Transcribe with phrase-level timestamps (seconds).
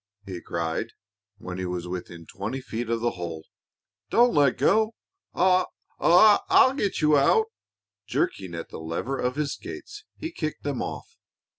[0.25, 0.93] he cried,
[1.37, 3.45] when he was within twenty feet of the hole.
[4.09, 4.95] "Don't let go.
[5.35, 5.65] I
[5.99, 7.51] I'll get you out!"
[8.07, 11.17] Jerking at the lever of his skates, he kicked them off.